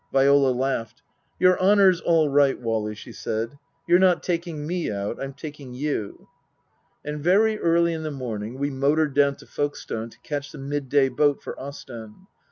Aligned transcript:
Viola 0.11 0.49
laughed." 0.49 1.03
Your 1.39 1.61
honour's 1.61 2.01
all 2.01 2.27
right, 2.27 2.59
Wally," 2.59 2.95
she 2.95 3.11
said." 3.11 3.59
You're 3.87 3.99
not 3.99 4.23
taking 4.23 4.65
me 4.65 4.89
out; 4.89 5.21
I'm 5.21 5.31
taking 5.33 5.75
you." 5.75 6.27
And 7.05 7.23
very 7.23 7.59
early 7.59 7.93
in 7.93 8.01
the 8.01 8.09
morning 8.09 8.57
we 8.57 8.71
motored 8.71 9.13
down 9.13 9.35
to 9.35 9.45
Folkestone 9.45 10.09
to 10.09 10.17
catch 10.21 10.51
the 10.51 10.57
midday 10.57 11.09
boat 11.09 11.43
for 11.43 11.55
Ostend. 11.59 12.15